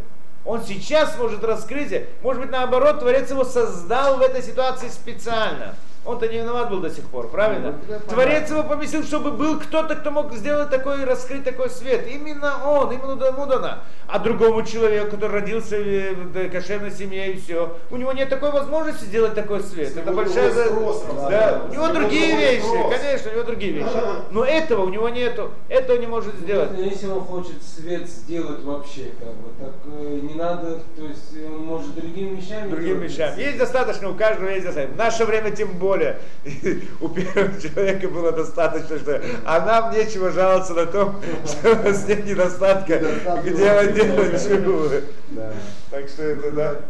Он 0.47 0.63
сейчас 0.65 1.19
может 1.19 1.43
раскрыть, 1.43 1.93
может 2.23 2.41
быть 2.41 2.53
наоборот, 2.53 3.01
Творец 3.01 3.31
его 3.31 3.45
создал 3.45 4.19
в 4.19 4.23
этой 4.23 4.43
ситуации 4.43 4.89
специально. 4.89 5.75
Он-то 6.07 6.29
не 6.29 6.39
виноват 6.39 6.71
был 6.71 6.81
до 6.81 6.91
сих 6.91 7.05
пор, 7.05 7.29
правильно? 7.29 7.75
Ну, 7.89 7.95
Творец 8.09 8.51
его 8.51 8.63
поместил, 8.63 9.03
чтобы 9.03 9.31
был 9.33 9.59
кто-то, 9.59 9.97
кто 9.97 10.11
мог 10.11 10.33
сделать 10.35 10.71
такой, 10.71 11.05
раскрыть 11.05 11.45
такой 11.45 11.69
свет. 11.71 12.07
Именно 12.07 12.69
он, 12.69 12.93
именно 12.93 13.25
ему 13.25 13.47
дано. 13.47 13.79
А 14.09 14.19
другому 14.21 14.63
человеку, 14.63 15.17
который 15.17 15.41
родился 15.41 15.77
в 15.79 16.37
в 16.37 16.49
кошерной 16.51 16.91
семье 16.93 17.33
и 17.33 17.41
все, 17.41 17.77
у 17.91 17.97
него 17.97 18.13
нет 18.13 18.29
такой 18.29 18.53
возможности 18.53 19.05
сделать 19.05 19.35
такой 19.35 19.61
свет. 19.61 19.97
Это 19.97 20.13
большая... 20.13 20.51
за- 20.51 20.67
спрос, 20.67 21.05
Да, 21.23 21.29
да. 21.31 21.63
у 21.69 21.73
него 21.73 21.85
Его 21.87 21.95
другие 21.95 22.37
вещи, 22.37 22.65
спрос. 22.65 22.95
конечно, 22.95 23.31
у 23.31 23.35
него 23.35 23.43
другие 23.45 23.73
вещи. 23.73 23.97
Но 24.31 24.45
этого 24.45 24.83
у 24.85 24.89
него 24.89 25.09
нету, 25.09 25.51
этого 25.69 25.97
не 25.99 26.07
может 26.07 26.35
сделать. 26.37 26.71
Ну, 26.77 26.85
Если 26.85 27.07
он 27.09 27.21
хочет 27.21 27.63
свет 27.63 28.09
сделать 28.09 28.63
вообще, 28.63 29.11
как 29.19 29.29
бы, 29.35 29.49
так 29.59 29.75
э, 29.87 30.21
не 30.23 30.35
надо, 30.35 30.79
то 30.97 31.03
есть 31.05 31.33
он 31.45 31.65
может 31.65 31.95
другими 31.95 32.37
вещами 32.37 32.69
другим 32.71 32.99
делать. 33.01 33.11
вещам. 33.11 33.37
Есть 33.39 33.59
достаточно, 33.59 34.11
у 34.11 34.15
каждого 34.15 34.49
есть 34.51 34.65
достаточно. 34.67 34.95
В 34.95 34.99
наше 34.99 35.25
время 35.25 35.51
тем 35.51 35.71
более. 35.79 35.96
У 37.01 37.09
первого 37.09 37.61
человека 37.61 38.09
было 38.09 38.33
достаточно, 38.33 38.99
что 38.99 39.23
а 39.45 39.61
нам 39.65 39.93
нечего 39.93 40.31
жаловаться 40.31 40.75
на 40.75 40.87
том, 40.87 41.21
что 41.45 41.73
у 41.73 41.83
нас 41.83 42.07
нет 42.07 42.25
недостатка, 42.25 42.99
где 43.45 43.73
он 43.73 43.93
делает. 43.95 45.05
Да. 45.31 45.53
Так 45.91 46.09
что 46.09 46.23
это 46.23 46.51
да. 46.53 46.81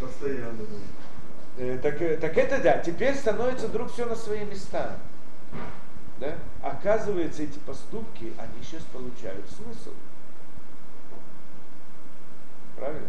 Постоянно. 0.00 0.62
Э, 1.58 1.78
Так, 1.82 2.00
э, 2.00 2.16
так 2.16 2.36
это 2.38 2.58
да, 2.62 2.78
теперь 2.78 3.14
становится 3.16 3.66
вдруг 3.66 3.92
все 3.92 4.06
на 4.06 4.14
свои 4.14 4.44
места. 4.44 4.96
Да? 6.20 6.34
Оказывается, 6.62 7.42
эти 7.42 7.58
поступки, 7.58 8.32
они 8.38 8.62
сейчас 8.62 8.82
получают 8.92 9.44
смысл. 9.48 9.90
Правильно? 12.76 13.08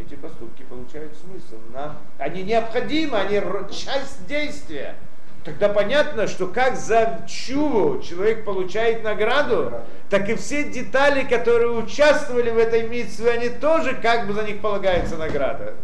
Эти 0.00 0.14
поступки 0.14 0.62
получают 0.62 1.12
смысл. 1.14 1.60
Нам, 1.74 1.98
они 2.18 2.42
необходимы, 2.42 3.18
они 3.18 3.40
часть 3.70 4.26
действия. 4.26 4.96
Тогда 5.44 5.68
понятно, 5.68 6.26
что 6.26 6.46
как 6.48 6.76
за 6.76 7.24
чуву 7.28 8.00
человек 8.02 8.44
получает 8.44 9.04
награду, 9.04 9.72
так 10.08 10.28
и 10.28 10.34
все 10.34 10.64
детали, 10.64 11.24
которые 11.24 11.72
участвовали 11.72 12.50
в 12.50 12.58
этой 12.58 12.88
миссии, 12.88 13.26
они 13.26 13.48
тоже 13.48 13.94
как 13.94 14.26
бы 14.26 14.32
за 14.32 14.44
них 14.44 14.60
полагается 14.60 15.16
награда. 15.16 15.74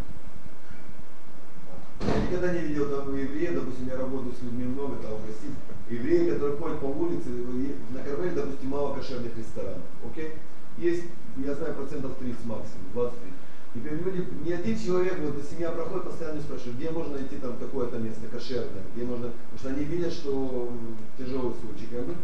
Я 2.00 2.20
никогда 2.20 2.52
не 2.52 2.60
видел 2.60 2.88
там 2.90 3.16
еврея, 3.16 3.52
допустим, 3.52 3.88
я 3.88 3.96
работаю 3.96 4.34
с 4.34 4.42
людьми 4.42 4.64
много, 4.64 4.96
там 4.96 5.12
в 5.12 5.26
России, 5.26 5.50
евреи, 5.88 6.30
которые 6.32 6.56
ходят 6.58 6.80
по 6.80 6.86
улице, 6.86 7.28
на 7.28 8.02
Кармеле, 8.02 8.32
допустим, 8.32 8.68
мало 8.68 8.94
кошерных 8.94 9.36
ресторанов, 9.36 9.82
окей? 10.10 10.32
Есть, 10.76 11.04
я 11.38 11.54
знаю, 11.54 11.74
процентов 11.74 12.12
30 12.18 12.44
максимум, 12.44 12.84
23. 12.92 13.32
Теперь 13.76 14.00
люди, 14.00 14.24
ни 14.42 14.52
один 14.52 14.78
человек, 14.78 15.18
вот 15.20 15.44
семья 15.44 15.70
проходит, 15.70 16.04
постоянно 16.04 16.40
спрашивает, 16.40 16.76
где 16.78 16.90
можно 16.90 17.18
найти 17.18 17.36
там 17.36 17.58
такое-то 17.58 17.98
место 17.98 18.26
кошерное, 18.32 18.88
где 18.94 19.04
можно, 19.04 19.28
потому 19.28 19.58
что 19.58 19.68
они 19.68 19.84
видят, 19.84 20.14
что 20.14 20.72
тяжелый 21.18 21.52
случай, 21.60 21.84
как 21.92 22.06
бы. 22.06 22.14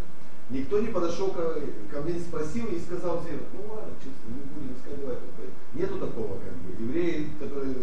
Никто 0.49 0.80
не 0.80 0.88
подошел 0.88 1.28
ко, 1.28 1.61
ко 1.92 2.00
мне, 2.00 2.18
спросил 2.21 2.66
и 2.73 2.80
сказал 2.80 3.21
всем, 3.21 3.37
ну 3.52 3.68
ладно, 3.68 3.92
чувствую, 4.00 4.32
не 4.32 4.49
будем 4.49 4.73
искать, 4.73 4.99
давай. 4.99 5.16
такое». 5.16 5.52
Нету 5.76 5.99
такого, 6.00 6.40
как 6.40 6.56
бы. 6.56 6.73
Евреи, 6.82 7.28
которые 7.38 7.75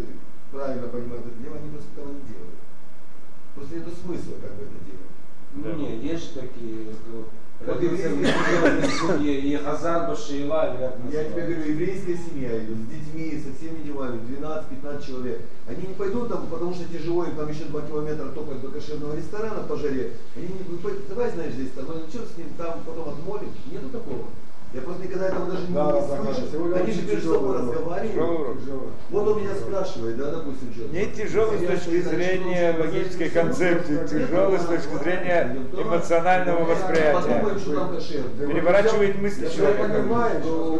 правильно 0.50 0.88
понимают 0.88 1.26
это 1.26 1.38
дело, 1.38 1.54
они 1.56 1.70
просто 1.70 1.90
этого 1.94 2.10
не 2.10 2.26
делают. 2.26 2.58
Просто 3.54 3.76
нету 3.76 3.90
смысла, 3.94 4.34
как 4.42 4.50
бы 4.58 4.66
это 4.66 4.78
делать. 4.82 5.14
Ну, 5.54 5.62
Да. 5.62 5.72
не, 5.78 6.10
есть 6.10 6.34
же 6.34 6.40
такие, 6.42 6.90
что 6.90 7.22
Вот 7.22 7.30
родился 7.66 8.08
в 8.08 8.16
неделе 8.16 8.88
семье, 8.88 9.40
и 9.40 9.56
Хазан 9.56 10.08
Башиила, 10.08 10.70
или 10.70 10.78
как 10.78 10.94
Я 11.12 11.24
тебе 11.24 11.42
говорю, 11.42 11.70
еврейская 11.70 12.16
семья 12.16 12.58
идет 12.58 12.76
с 12.76 12.86
детьми, 12.88 13.42
со 13.42 13.54
всеми 13.56 13.82
делами, 13.82 14.20
12-15 14.28 15.06
человек. 15.06 15.40
Они 15.68 15.86
не 15.86 15.94
пойдут 15.94 16.28
там, 16.28 16.46
потому 16.46 16.74
что 16.74 16.84
тяжело, 16.84 17.24
им 17.24 17.36
там 17.36 17.48
еще 17.48 17.64
2 17.64 17.82
километра 17.82 18.28
топать 18.30 18.60
до 18.60 18.68
кошерного 18.68 19.16
ресторана 19.16 19.62
по 19.62 19.76
жаре. 19.76 20.12
Они 20.36 20.46
не 20.46 20.60
«Ну, 20.68 20.78
пой- 20.78 20.98
давай, 21.08 21.30
знаешь, 21.32 21.52
здесь 21.54 21.70
там, 21.72 21.86
ну 21.86 21.94
что 22.08 22.26
с 22.26 22.36
ним 22.36 22.48
там 22.56 22.80
потом 22.86 23.10
отмолим. 23.10 23.50
Нету 23.70 23.88
такого. 23.90 24.26
Я 24.72 24.82
просто 24.82 25.02
никогда 25.02 25.26
этого 25.26 25.46
даже 25.46 25.66
не, 25.66 25.74
Да, 25.74 25.92
не 25.92 26.06
слышал. 26.06 26.48
сегодня 26.52 26.76
Они 26.76 26.92
же 26.92 27.02
между 27.02 27.32
собой 27.34 27.58
разговаривают. 27.58 28.60
Вот 29.10 29.28
он 29.28 29.42
меня 29.42 29.54
спрашивает, 29.56 30.16
да, 30.16 30.30
допустим, 30.30 30.72
что. 30.72 30.94
Не 30.94 31.06
тяжелый 31.06 31.58
с 31.58 31.62
Я 31.62 31.68
точки 31.70 32.00
что, 32.00 32.10
зрения 32.10 32.76
логической 32.78 33.30
концепции, 33.30 34.06
тяжелый 34.06 34.60
с 34.60 34.64
точки 34.66 34.94
зрения 35.02 35.56
эмоционального 35.72 36.64
восприятия. 36.66 37.58
что. 37.58 38.46
Переворачивает 38.46 39.20
мысли 39.20 39.48
человека. 39.48 39.82
я 39.82 40.02
понимаю, 40.02 40.40
что? 40.40 40.78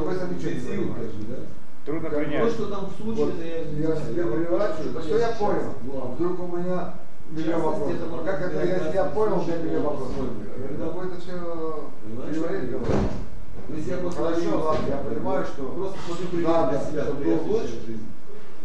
Трудно 1.84 2.10
Как 2.10 2.18
принять. 2.20 2.44
То, 2.44 2.50
что 2.50 2.66
там 2.66 2.86
в 2.86 3.02
случае, 3.02 3.24
Вот, 3.24 3.34
я... 3.42 3.88
я 3.88 3.96
себе 3.96 4.22
переворачиваю, 4.22 5.02
что 5.02 5.18
я 5.18 5.28
понял. 5.30 5.74
Вдруг 6.16 6.40
у 6.40 6.56
меня 6.56 6.94
миллион 7.30 7.62
вопросов. 7.62 8.24
Как 8.24 8.40
это, 8.40 8.66
если 8.66 8.94
я 8.94 9.04
понял, 9.06 9.40
у 9.40 9.42
меня 9.42 9.56
миллион 9.56 9.82
вопросов. 9.82 10.14
Да. 10.16 10.84
Я 10.84 10.86
могу 10.86 11.00
это 11.00 11.20
все 11.20 11.90
переварить, 12.28 12.70
что 12.70 12.80
То 13.70 13.76
есть 13.76 13.88
я 13.88 13.96
просто 13.98 14.22
Хорошо, 14.24 14.58
ладно, 14.64 14.86
я 14.88 14.96
понимаю, 14.96 15.44
что 15.46 15.62
Просто 15.62 15.98
смотрю 16.06 16.26
пример 16.28 16.48
надо, 16.50 16.70
для 16.70 16.80
себя, 16.86 17.02
чтобы 17.04 17.22
что 17.22 17.30
я 17.30 17.36
было 17.36 17.46
лучше. 17.46 17.66
встречаю 17.66 17.82
в 17.82 17.86
жизни. 17.86 18.06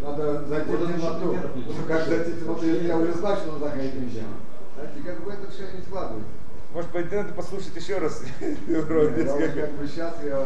Надо 0.02 0.46
зайти 0.48 0.70
Вот 0.72 0.80
в 0.80 0.84
это 0.84 0.94
темноту. 0.94 1.32
еще 1.32 1.48
примеров. 1.48 1.88
Как 1.88 2.06
зайти 2.08 2.32
в 2.32 2.40
темноту, 2.40 2.66
если 2.66 2.88
я 2.88 2.98
уже 2.98 3.14
знаю, 3.14 3.38
что 3.38 3.52
надо 3.52 3.66
заходить 3.66 3.94
вещам. 3.94 4.28
Знаете, 4.76 5.00
как 5.06 5.24
бы 5.24 5.32
это 5.32 5.52
все 5.52 5.64
не 5.78 5.82
складывается. 5.84 6.30
Может 6.74 6.92
быть, 6.92 7.12
надо 7.12 7.34
послушать 7.34 7.76
еще 7.76 7.98
раз 8.00 8.22
урок 8.68 8.90
Я 9.18 9.24
вот 9.24 9.40
несколько, 9.40 9.62
как 9.62 9.72
бы 9.74 9.88
сейчас 9.88 10.14
я... 10.26 10.46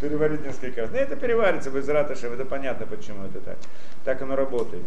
переварить 0.00 0.44
несколько 0.46 0.80
раз. 0.82 0.90
Ну, 0.90 0.96
это 0.96 1.16
переварится 1.16 1.70
без 1.70 1.86
раташев, 1.88 2.32
это 2.32 2.44
понятно, 2.46 2.86
почему 2.86 3.26
это 3.26 3.40
так. 3.40 3.58
Так 4.04 4.22
оно 4.22 4.36
работает. 4.36 4.84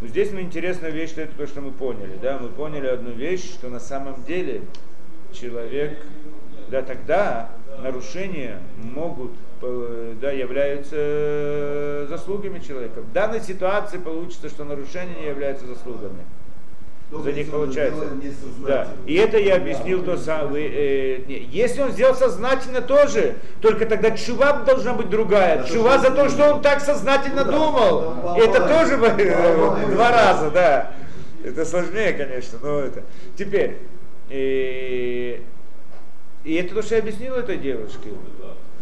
Но 0.00 0.06
здесь 0.06 0.30
ну, 0.30 0.40
интересная 0.40 0.90
вещь, 0.90 1.10
что 1.10 1.22
это 1.22 1.34
то, 1.36 1.46
что 1.46 1.60
мы 1.62 1.72
поняли. 1.72 2.18
Да? 2.22 2.38
Мы 2.38 2.48
поняли 2.50 2.86
одну 2.86 3.10
вещь, 3.10 3.50
что 3.50 3.68
на 3.68 3.80
самом 3.80 4.22
деле 4.24 4.62
человек, 5.32 5.98
да, 6.70 6.82
тогда 6.82 7.50
нарушения 7.82 8.60
могут, 8.76 9.32
э, 9.62 10.14
да, 10.20 10.30
являются 10.30 10.96
э, 10.98 12.06
заслугами 12.08 12.58
человека. 12.60 13.00
В 13.00 13.12
данной 13.12 13.40
ситуации 13.40 13.98
получится, 13.98 14.48
что 14.48 14.64
нарушения 14.64 15.14
не 15.20 15.26
являются 15.28 15.66
заслугами. 15.66 16.24
Только 17.08 17.26
За 17.30 17.32
них 17.32 17.50
получается. 17.52 18.04
Да. 18.66 18.88
И 19.06 19.14
это 19.14 19.38
я 19.38 19.56
объяснил 19.56 20.02
то 20.02 20.16
самое. 20.16 20.68
э, 21.18 21.20
если 21.28 21.82
он 21.82 21.92
сделал 21.92 22.16
сознательно 22.16 22.80
тоже, 22.82 23.36
только 23.60 23.86
тогда 23.86 24.10
чува 24.10 24.54
должна 24.64 24.92
быть 24.92 25.08
другая. 25.08 25.60
Это 25.60 25.72
Чува 25.72 25.98
за 25.98 26.10
то, 26.10 26.28
что 26.28 26.54
он 26.54 26.62
так 26.62 26.80
сознательно 26.80 27.44
Ну 27.44 27.50
да, 27.52 27.56
думал. 27.58 28.14
да, 28.24 28.38
это 28.38 28.58
да, 28.58 28.80
тоже 28.80 28.96
да, 28.96 29.14
э, 29.18 29.56
да, 29.56 29.86
два 29.94 30.10
да. 30.10 30.32
раза, 30.32 30.50
да. 30.50 30.92
Это 31.44 31.64
сложнее, 31.64 32.12
конечно, 32.12 32.58
но 32.60 32.80
это. 32.80 33.04
Теперь. 33.38 33.76
э, 34.28 35.38
и 36.46 36.54
это 36.54 36.76
то, 36.76 36.82
что 36.82 36.94
я 36.94 37.00
объяснил 37.00 37.34
этой 37.34 37.58
девушке, 37.58 38.10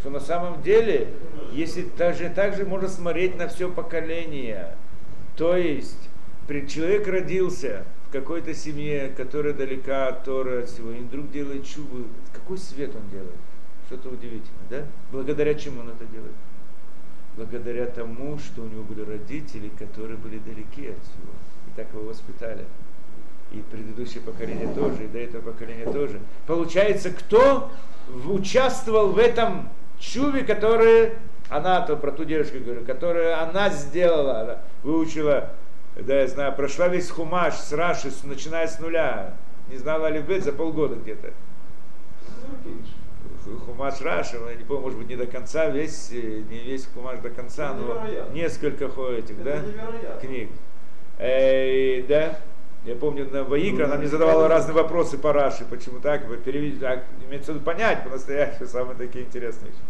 что 0.00 0.10
на 0.10 0.20
самом 0.20 0.60
деле, 0.62 1.08
если 1.50 1.82
также, 1.82 2.28
также 2.28 2.66
можно 2.66 2.88
смотреть 2.88 3.38
на 3.38 3.48
все 3.48 3.70
поколение, 3.70 4.76
то 5.34 5.56
есть 5.56 6.10
человек 6.68 7.08
родился 7.08 7.84
в 8.06 8.12
какой-то 8.12 8.52
семье, 8.52 9.14
которая 9.16 9.54
далека 9.54 10.08
от 10.08 10.24
Торы, 10.24 10.64
от 10.64 10.68
всего, 10.68 10.90
и 10.90 11.00
вдруг 11.00 11.30
делает 11.30 11.66
чубы, 11.66 12.04
какой 12.34 12.58
свет 12.58 12.94
он 12.94 13.08
делает? 13.08 13.32
Что-то 13.86 14.10
удивительное, 14.10 14.68
да? 14.68 14.86
Благодаря 15.10 15.54
чему 15.54 15.80
он 15.80 15.88
это 15.88 16.04
делает? 16.04 16.34
Благодаря 17.38 17.86
тому, 17.86 18.38
что 18.38 18.60
у 18.60 18.66
него 18.66 18.82
были 18.82 19.00
родители, 19.00 19.70
которые 19.78 20.18
были 20.18 20.38
далеки 20.38 20.88
от 20.88 20.98
всего, 21.02 21.32
и 21.66 21.76
так 21.76 21.90
его 21.94 22.04
воспитали 22.04 22.66
и 23.54 23.62
предыдущее 23.62 24.22
поколение 24.22 24.72
тоже, 24.74 25.04
и 25.04 25.06
до 25.06 25.18
этого 25.18 25.52
поколения 25.52 25.84
тоже. 25.84 26.20
Получается, 26.46 27.10
кто 27.10 27.70
участвовал 28.26 29.08
в 29.10 29.18
этом 29.18 29.68
чуве, 29.98 30.44
который 30.44 31.12
она, 31.48 31.80
то 31.82 31.96
про 31.96 32.10
ту 32.10 32.24
девушку 32.24 32.58
говорю, 32.58 32.84
которую 32.84 33.40
она 33.40 33.70
сделала, 33.70 34.40
она 34.40 34.58
выучила, 34.82 35.50
да, 35.96 36.20
я 36.20 36.26
знаю, 36.26 36.54
прошла 36.54 36.88
весь 36.88 37.10
хумаш 37.10 37.54
с 37.54 37.72
Раши, 37.72 38.10
начиная 38.24 38.66
с 38.66 38.78
нуля, 38.80 39.36
не 39.70 39.76
знала 39.76 40.08
Алифбет 40.08 40.44
за 40.44 40.52
полгода 40.52 40.96
где-то. 40.96 41.30
Хумаш 43.66 44.00
Раши, 44.00 44.38
ну, 44.38 44.48
я 44.48 44.56
не 44.56 44.64
помню, 44.64 44.82
может 44.82 44.98
быть, 44.98 45.08
не 45.08 45.16
до 45.16 45.26
конца, 45.26 45.68
весь, 45.68 46.10
э, 46.12 46.42
не 46.50 46.60
весь 46.60 46.86
хумаш 46.86 47.18
до 47.18 47.28
конца, 47.28 47.74
но 47.74 48.02
несколько 48.32 48.86
этих, 48.86 49.38
Это 49.40 49.44
да, 49.44 49.58
невероятно. 49.58 50.20
книг. 50.20 50.48
Э, 51.18 52.02
да, 52.08 52.38
я 52.84 52.94
помню, 52.96 53.28
на 53.30 53.44
Ваикра 53.44 53.86
она 53.86 53.96
мне 53.96 54.08
задавала 54.08 54.46
разные 54.46 54.74
вопросы 54.74 55.16
по 55.16 55.32
Раши, 55.32 55.64
почему 55.64 56.00
так, 56.00 56.26
вы 56.26 56.36
переведите, 56.36 56.80
так, 56.80 57.04
имеется 57.26 57.52
в 57.52 57.54
виду 57.56 57.64
понять 57.64 58.04
по-настоящему, 58.04 58.66
самые 58.66 58.96
такие 58.96 59.24
интересные 59.24 59.70
вещи. 59.70 59.82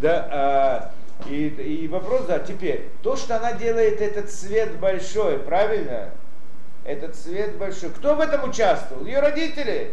Да, 0.00 0.28
а, 0.30 0.92
и, 1.28 1.48
и 1.48 1.88
вопрос, 1.88 2.26
да, 2.26 2.38
теперь, 2.38 2.88
то, 3.02 3.16
что 3.16 3.36
она 3.36 3.52
делает 3.52 4.00
этот 4.00 4.30
цвет 4.30 4.78
большой, 4.78 5.38
правильно? 5.38 6.10
Этот 6.84 7.16
цвет 7.16 7.56
большой. 7.56 7.90
Кто 7.90 8.14
в 8.14 8.20
этом 8.20 8.48
участвовал? 8.48 9.04
Ее 9.04 9.18
родители. 9.18 9.92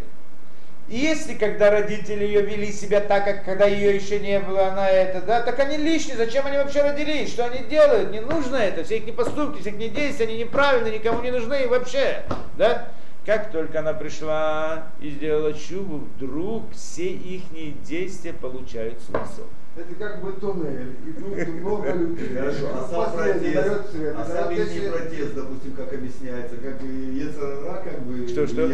И 0.90 0.98
если 0.98 1.34
когда 1.34 1.72
родители 1.72 2.26
ее 2.26 2.42
вели 2.42 2.72
себя 2.72 3.00
так, 3.00 3.24
как 3.24 3.46
когда 3.46 3.66
ее 3.66 3.96
еще 3.96 4.20
не 4.20 4.40
было, 4.40 4.68
она 4.68 4.90
это, 4.90 5.22
да, 5.22 5.42
так 5.42 5.58
они 5.60 5.78
лишние, 5.78 6.18
зачем 6.18 6.46
они 6.46 6.58
вообще 6.58 6.82
родились, 6.82 7.30
что 7.30 7.46
они 7.46 7.60
делают, 7.70 8.12
не 8.12 8.20
нужно 8.20 8.58
это, 8.58 8.84
все 8.84 8.98
их 8.98 9.06
не 9.06 9.14
поступки, 9.14 9.62
все 9.62 9.70
их 9.70 9.78
не 9.78 9.90
действия, 9.90 10.26
они 10.26 10.38
неправильны, 10.38 10.90
никому 10.90 11.22
не 11.22 11.32
нужны 11.32 11.64
и 11.64 11.68
вообще, 11.68 12.24
да. 12.58 12.90
Как 13.26 13.52
только 13.52 13.80
она 13.80 13.94
пришла 13.94 14.90
и 15.00 15.10
сделала 15.10 15.54
чубу, 15.54 16.10
вдруг 16.18 16.70
все 16.74 17.08
их 17.08 17.44
действия 17.84 18.34
получают 18.34 19.02
смысл. 19.02 19.44
Это 19.76 19.96
как 19.96 20.22
бы 20.22 20.34
туннель, 20.34 20.98
идут 21.08 21.48
много 21.48 21.92
людей. 21.94 22.36
Хорошо, 22.38 22.68
а 22.76 22.88
сам 22.92 23.16
протест, 23.16 23.92
свет, 23.92 24.16
а 24.16 24.26
сам 24.26 24.52
их 24.52 24.68
свет. 24.68 24.92
протест, 24.94 25.34
допустим, 25.34 25.72
как 25.72 25.94
объясняется, 25.94 26.58
как 26.58 26.84
и 26.84 26.86
Ецарара, 26.86 27.82
как 27.84 28.02
бы 28.02 28.28
Что, 28.28 28.46
что? 28.46 28.70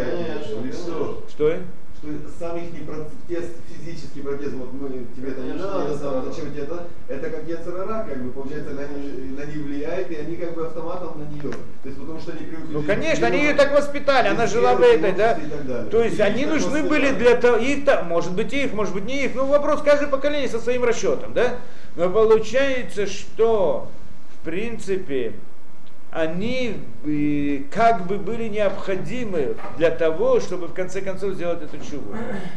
что? 0.74 1.24
Что? 1.30 1.58
Что 2.02 2.08
сам 2.40 2.58
их 2.58 2.70
протест, 2.86 3.52
физический 3.68 4.22
протест, 4.22 4.54
вот 4.54 4.72
мы 4.72 5.06
тебе 5.18 5.32
это 5.32 5.42
не 5.42 5.52
надо, 5.52 5.98
там, 5.98 6.24
зачем 6.24 6.52
тебе 6.52 6.64
это, 6.64 6.88
это 7.10 7.30
как 7.30 7.46
Ецарара, 7.46 8.06
как 8.08 8.24
бы, 8.24 8.32
получается, 8.32 8.72
на, 8.72 8.88
них- 8.88 9.38
на 9.38 9.44
них 9.44 9.66
влияет, 9.66 10.10
и 10.10 10.16
они 10.16 10.38
как 10.38 10.54
бы 10.56 10.66
автоматом 10.66 11.20
на 11.20 11.30
нее. 11.30 11.52
То 11.52 11.90
есть 11.90 12.00
потому 12.00 12.18
что 12.22 12.32
они 12.32 12.46
привыкли... 12.46 12.74
Ну, 12.74 12.84
конечно, 12.84 13.28
они 13.28 13.40
ее 13.40 13.54
так 13.54 13.74
воспитали, 13.74 14.30
она 14.30 14.48
жила 14.48 14.76
в 14.76 14.82
этой, 14.82 15.12
да? 15.12 15.34
и 15.34 15.50
так 15.50 15.68
далее. 15.68 15.90
То 15.92 16.02
есть 16.02 16.20
И 16.20 16.22
они 16.22 16.46
нужны 16.46 16.84
были 16.84 17.12
для 17.12 17.36
того, 17.36 17.58
их 17.58 17.84
то 17.84 18.02
может 18.04 18.34
быть 18.34 18.54
их, 18.54 18.72
может 18.72 18.94
быть 18.94 19.04
не 19.04 19.26
их, 19.26 19.36
ну 19.36 19.46
вопрос 19.48 19.82
каждое 19.82 20.08
поколение 20.08 20.48
со 20.48 20.60
своим 20.60 20.86
расчетом, 20.86 21.34
да? 21.34 21.58
Но 21.98 22.10
получается, 22.10 23.08
что 23.08 23.90
в 24.40 24.46
принципе 24.46 25.34
они 26.12 26.78
э, 27.06 27.60
как 27.72 28.08
бы 28.08 28.18
были 28.18 28.48
необходимы 28.48 29.56
для 29.78 29.92
того, 29.92 30.40
чтобы 30.40 30.68
в 30.68 30.74
конце 30.74 31.02
концов 31.02 31.34
сделать 31.34 31.62
эту 31.62 31.78
чуву. 31.78 32.16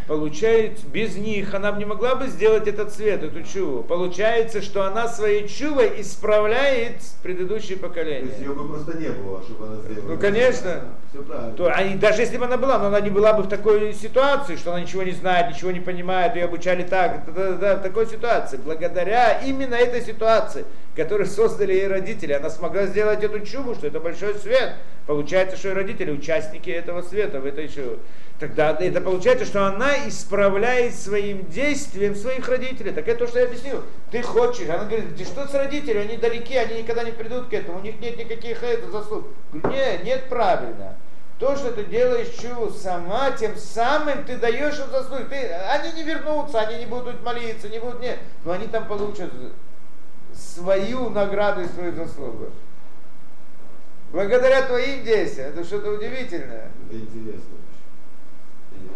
Получается, 0.09 0.87
без 0.87 1.17
них 1.17 1.53
она 1.53 1.73
бы 1.73 1.79
не 1.79 1.85
могла 1.85 2.15
бы 2.15 2.29
сделать 2.29 2.67
этот 2.67 2.93
цвет, 2.93 3.23
эту 3.23 3.43
чуву. 3.43 3.83
Получается, 3.83 4.63
что 4.63 4.85
она 4.85 5.07
своей 5.07 5.47
чувой 5.49 6.01
исправляет 6.01 7.03
предыдущие 7.23 7.77
То 7.77 7.89
поколения. 7.89 8.29
есть 8.29 8.41
ее 8.41 8.55
бы 8.55 8.67
просто 8.69 8.97
не 8.97 9.09
было, 9.09 9.43
чтобы 9.43 9.67
она 9.67 9.77
сделала. 9.83 10.13
Ну, 10.13 10.19
конечно. 10.19 10.81
Все 11.11 11.23
правильно. 11.23 11.53
То, 11.53 11.71
они, 11.75 11.97
даже 11.97 12.23
если 12.23 12.39
бы 12.39 12.47
она 12.47 12.57
была, 12.57 12.79
но 12.79 12.87
она 12.87 13.01
не 13.01 13.11
была 13.11 13.35
бы 13.35 13.43
в 13.43 13.49
такой 13.49 13.93
ситуации, 13.93 14.57
что 14.57 14.73
она 14.73 14.81
ничего 14.81 15.03
не 15.03 15.13
знает, 15.13 15.55
ничего 15.55 15.71
не 15.71 15.81
понимает, 15.81 16.37
ее 16.37 16.45
обучали 16.45 16.85
так, 16.85 17.27
да, 17.27 17.33
да, 17.33 17.53
да, 17.53 17.77
в 17.77 17.83
такой 17.83 18.07
ситуации. 18.07 18.57
Благодаря 18.57 19.41
именно 19.41 19.75
этой 19.75 20.01
ситуации, 20.01 20.65
которую 20.97 21.27
создали 21.27 21.75
ей 21.75 21.87
родители, 21.87 22.33
она 22.33 22.49
смогла 22.49 22.87
сделать 22.87 23.23
эту 23.23 23.42
чубу, 23.45 23.75
что 23.75 23.87
это 23.87 24.01
большой 24.01 24.35
свет. 24.35 24.75
Получается, 25.07 25.57
что 25.57 25.71
и 25.71 25.73
родители 25.73 26.11
участники 26.11 26.71
этого 26.71 27.03
света, 27.03 27.41
в 27.41 27.47
этой 27.47 27.69
чубе. 27.69 27.99
Тогда 28.39 28.77
это 28.81 29.01
получается, 29.01 29.45
что 29.45 29.67
она 29.67 30.09
исправляет 30.09 30.97
своим 30.97 31.47
действием 31.49 32.17
своих 32.17 32.49
родителей. 32.49 32.91
Так 32.91 33.07
это 33.07 33.21
то, 33.21 33.27
что 33.29 33.39
я 33.39 33.45
объяснил. 33.45 33.85
Ты 34.11 34.21
хочешь. 34.23 34.69
Она 34.69 34.85
говорит, 34.85 35.11
где 35.13 35.25
что 35.25 35.47
с 35.47 35.55
родителями? 35.55 36.09
Они 36.09 36.17
далеки, 36.17 36.57
они 36.57 36.83
никогда 36.83 37.05
не 37.05 37.13
придут 37.13 37.49
к 37.49 37.53
этому. 37.53 37.79
У 37.79 37.83
них 37.83 38.01
нет 38.01 38.17
никаких 38.17 38.63
это, 38.63 38.91
заслуг. 38.91 39.27
Говорю, 39.53 39.77
нет, 39.77 40.05
нет, 40.05 40.25
правильно. 40.29 40.97
То, 41.39 41.57
что 41.57 41.73
ты 41.73 41.85
делаешь 41.85 42.29
чуву 42.41 42.71
сама, 42.71 43.31
тем 43.33 43.57
самым 43.57 44.25
ты 44.25 44.37
даешь 44.37 44.79
им 44.79 44.91
заслуги. 44.91 45.25
Ты, 45.31 45.37
они 45.53 45.93
не 45.93 46.03
вернутся, 46.03 46.61
они 46.61 46.79
не 46.79 46.87
будут 46.87 47.23
молиться, 47.23 47.69
не 47.69 47.79
будут, 47.79 48.01
нет. 48.01 48.19
Но 48.45 48.53
они 48.53 48.67
там 48.67 48.87
получат 48.87 49.31
свою 50.35 51.11
награду 51.11 51.63
и 51.63 51.67
свою 51.67 51.95
заслугу. 51.95 52.51
Благодаря 54.13 54.63
твоим 54.67 55.05
действиям. 55.05 55.49
Это 55.49 55.65
что-то 55.65 55.91
удивительное. 55.93 56.71
Это 56.87 56.99
интересно 56.99 57.55
очень. 57.57 58.89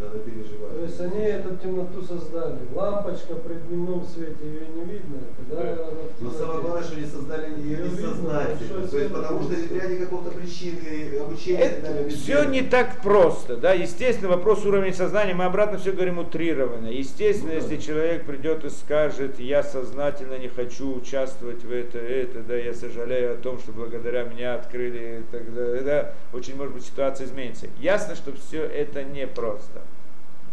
Надо 0.00 0.18
переживать. 0.20 0.72
То 0.72 0.75
есть 0.86 1.00
они 1.00 1.24
эту 1.24 1.56
темноту 1.56 2.02
создали. 2.02 2.58
Лампочка 2.74 3.34
при 3.34 3.54
дневном 3.54 4.04
свете 4.04 4.36
ее 4.42 4.66
не 4.74 4.84
видно, 4.84 5.18
когда 5.36 5.62
Да. 5.62 5.72
она 5.72 6.02
Но 6.20 6.30
самое 6.30 6.60
главное, 6.60 6.82
что 6.82 6.96
они 6.96 7.06
создали 7.06 7.50
ее 7.60 7.76
видно, 7.76 7.96
несознательно. 7.96 8.86
То 8.88 8.98
есть 8.98 9.12
потому 9.12 9.42
что 9.42 9.54
ряде 9.74 9.96
какого-то 9.96 10.30
причины, 10.30 11.18
обучения 11.20 11.68
так 11.68 11.82
далее. 11.82 12.00
Это 12.00 12.08
без 12.10 12.22
все 12.22 12.44
не 12.44 12.62
так 12.62 13.02
просто, 13.02 13.56
да, 13.56 13.72
естественно, 13.72 14.28
вопрос 14.30 14.64
уровня 14.64 14.92
сознания, 14.92 15.34
мы 15.34 15.44
обратно 15.44 15.78
все 15.78 15.92
говорим 15.92 16.18
утрированно. 16.18 16.86
Естественно, 16.88 17.52
Ну 17.54 17.60
да. 17.60 17.64
если 17.66 17.76
человек 17.84 18.24
придет 18.24 18.64
и 18.64 18.70
скажет, 18.70 19.38
я 19.38 19.62
сознательно 19.62 20.38
не 20.38 20.48
хочу 20.48 20.94
участвовать 20.94 21.62
в 21.64 21.72
это, 21.72 21.98
это, 21.98 22.40
да, 22.40 22.56
я 22.56 22.72
сожалею 22.74 23.34
о 23.34 23.36
том, 23.36 23.58
что 23.58 23.72
благодаря 23.72 24.24
мне 24.24 24.50
открыли, 24.52 25.20
и 25.20 25.32
так 25.32 25.54
далее, 25.54 25.82
да, 25.82 26.12
очень 26.32 26.56
может 26.56 26.74
быть 26.74 26.84
ситуация 26.84 27.26
изменится. 27.26 27.66
Ясно, 27.80 28.14
что 28.14 28.32
все 28.32 28.62
это 28.62 29.02
непросто, 29.04 29.80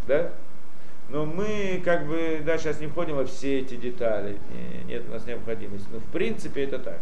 да? 0.07 0.31
Но 1.09 1.25
мы 1.25 1.81
как 1.83 2.07
бы, 2.07 2.41
да, 2.45 2.57
сейчас 2.57 2.79
не 2.79 2.87
входим 2.87 3.15
во 3.15 3.25
все 3.25 3.59
эти 3.59 3.75
детали, 3.75 4.37
не- 4.51 4.93
нет 4.93 5.03
у 5.07 5.11
нас 5.11 5.25
необходимости. 5.25 5.87
Но 5.91 5.99
в 5.99 6.05
принципе 6.05 6.63
это 6.63 6.79
так. 6.79 6.99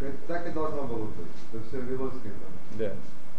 Это 0.00 0.16
так 0.26 0.48
и 0.48 0.50
должно 0.50 0.82
было 0.84 1.04
быть. 1.06 1.26
Это 1.52 1.62
все 1.68 1.80
велось 1.80 2.14
к 2.14 2.26
этому. 2.26 2.52
Да. 2.78 2.92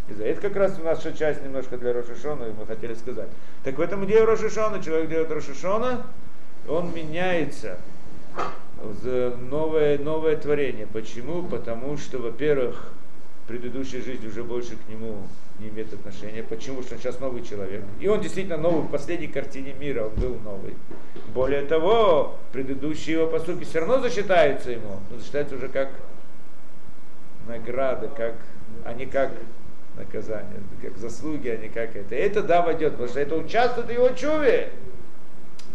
И 0.09 0.13
за 0.13 0.25
это 0.25 0.41
как 0.41 0.55
раз 0.55 0.77
у 0.79 0.83
нас 0.83 1.03
еще 1.03 1.15
часть 1.15 1.43
немножко 1.43 1.77
для 1.77 1.93
Рошишона, 1.93 2.43
и 2.43 2.53
мы 2.53 2.65
хотели 2.65 2.93
сказать. 2.93 3.29
Так 3.63 3.77
в 3.77 3.81
этом 3.81 4.05
идея 4.05 4.25
Рошишона, 4.25 4.83
человек 4.83 5.09
делает 5.09 5.31
Рошишона, 5.31 6.05
он 6.67 6.93
меняется 6.93 7.77
в 8.77 9.37
новое, 9.49 9.97
новое 9.97 10.35
творение. 10.35 10.87
Почему? 10.87 11.43
Потому 11.43 11.97
что, 11.97 12.19
во-первых, 12.19 12.91
предыдущая 13.47 14.01
жизнь 14.01 14.25
уже 14.27 14.43
больше 14.43 14.75
к 14.75 14.89
нему 14.89 15.27
не 15.59 15.69
имеет 15.69 15.93
отношения. 15.93 16.43
Почему? 16.43 16.77
Потому 16.77 16.83
что 16.83 16.95
он 16.95 17.01
сейчас 17.01 17.19
новый 17.19 17.43
человек. 17.43 17.83
И 17.99 18.07
он 18.07 18.21
действительно 18.21 18.57
новый 18.57 18.83
в 18.83 18.91
последней 18.91 19.27
картине 19.27 19.73
мира, 19.73 20.05
он 20.05 20.15
был 20.15 20.39
новый. 20.39 20.75
Более 21.33 21.63
того, 21.63 22.37
предыдущие 22.51 23.17
его 23.17 23.27
поступки 23.27 23.63
все 23.63 23.79
равно 23.79 23.99
засчитаются 23.99 24.71
ему, 24.71 24.99
но 25.09 25.17
засчитаются 25.17 25.55
уже 25.55 25.67
как 25.67 25.89
награда, 27.47 28.07
как, 28.07 28.35
а 28.85 28.93
не 28.93 29.05
как 29.05 29.31
наказание, 29.97 30.61
как 30.81 30.97
заслуги, 30.97 31.49
а 31.49 31.57
не 31.57 31.69
как 31.69 31.95
это. 31.95 32.15
И 32.15 32.17
это 32.17 32.41
да 32.41 32.61
войдет, 32.61 32.93
потому 32.93 33.09
что 33.09 33.19
это 33.19 33.35
участвует 33.35 33.87
в 33.87 33.91
его 33.91 34.09
чуве. 34.09 34.71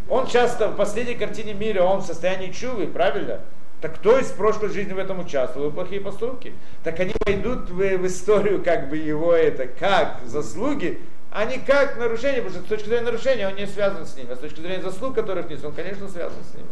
Он 0.09 0.26
часто 0.26 0.68
в 0.68 0.76
последней 0.76 1.14
картине 1.14 1.52
мира, 1.52 1.83
он 1.83 2.00
в 2.00 2.07
состоянии 2.07 2.50
чувы, 2.50 2.87
правильно? 2.87 3.42
Так 3.80 3.96
кто 3.96 4.18
из 4.18 4.26
прошлой 4.28 4.70
жизни 4.70 4.92
в 4.92 4.98
этом 4.98 5.20
участвовал? 5.20 5.70
Плохие 5.70 6.00
поступки. 6.00 6.52
Так 6.82 6.98
они 6.98 7.14
войдут 7.24 7.70
в, 7.70 7.76
в 7.76 8.06
историю 8.06 8.62
как 8.62 8.88
бы 8.88 8.96
его 8.96 9.32
это, 9.32 9.68
как 9.68 10.20
заслуги, 10.26 11.00
а 11.30 11.44
не 11.44 11.58
как 11.58 11.96
нарушение, 11.96 12.42
потому 12.42 12.56
что 12.56 12.64
с 12.64 12.68
точки 12.68 12.88
зрения 12.88 13.04
нарушения 13.04 13.46
он 13.46 13.54
не 13.54 13.66
связан 13.66 14.06
с 14.06 14.16
ними, 14.16 14.32
а 14.32 14.36
с 14.36 14.40
точки 14.40 14.60
зрения 14.60 14.82
заслуг, 14.82 15.14
которых 15.14 15.48
нет, 15.48 15.64
он, 15.64 15.72
конечно, 15.72 16.08
связан 16.08 16.42
с 16.42 16.54
ними. 16.54 16.66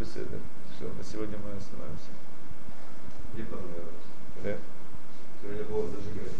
Все, 0.00 0.20
на 0.86 1.04
сегодня 1.04 1.36
мы 1.38 1.56
остановимся. 1.56 2.10
Мне 3.34 3.44
понравилось. 3.44 4.10
Да? 4.42 4.56
Сегодня 5.42 5.64
было 5.64 5.86
зажигать. 5.88 6.32